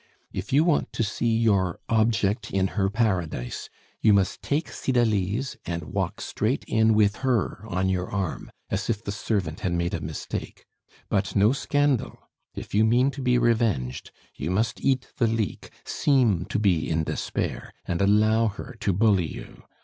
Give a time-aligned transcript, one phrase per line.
[0.33, 3.69] If you want to see your 'object' in her paradise,
[4.01, 9.03] you must take Cydalise and walk straight in with her on your arm, as if
[9.03, 10.65] the servant had made a mistake.
[11.07, 12.17] But no scandal!
[12.55, 17.03] If you mean to be revenged, you must eat the leek, seem to be in
[17.03, 19.61] despair, and allow her to bully you.